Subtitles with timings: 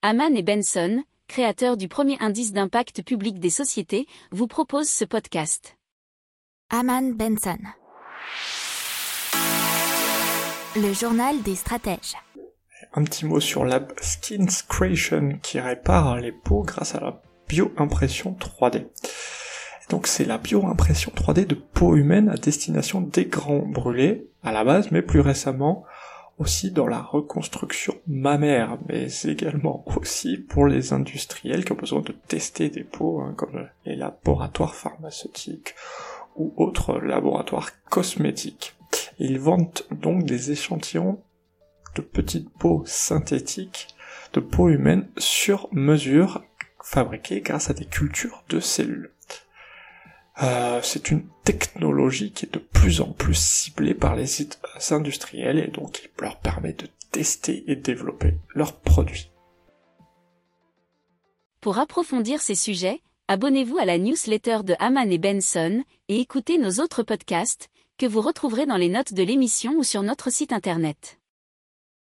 [0.00, 5.76] Haman et Benson, créateurs du premier indice d'impact public des sociétés, vous proposent ce podcast.
[6.70, 7.58] Haman Benson.
[10.76, 12.14] Le journal des stratèges.
[12.94, 18.36] Un petit mot sur Lab Skins Creation qui répare les peaux grâce à la bioimpression
[18.38, 18.86] 3D.
[19.90, 24.62] Donc c'est la bioimpression 3D de peau humaine à destination des grands brûlés à la
[24.62, 25.84] base, mais plus récemment
[26.38, 32.12] aussi dans la reconstruction mammaire, mais également aussi pour les industriels qui ont besoin de
[32.12, 35.74] tester des peaux, hein, comme les laboratoires pharmaceutiques
[36.36, 38.76] ou autres laboratoires cosmétiques.
[39.18, 41.20] Ils vendent donc des échantillons
[41.96, 43.88] de petites peaux synthétiques
[44.32, 46.44] de peau humaine sur mesure
[46.82, 49.12] fabriquées grâce à des cultures de cellules.
[50.42, 54.60] Euh, c'est une technologie qui est de plus en plus ciblée par les sites
[54.90, 59.30] industriels et donc qui leur permet de tester et développer leurs produits.
[61.60, 66.80] Pour approfondir ces sujets, abonnez-vous à la newsletter de Haman et Benson et écoutez nos
[66.80, 71.18] autres podcasts que vous retrouverez dans les notes de l'émission ou sur notre site internet.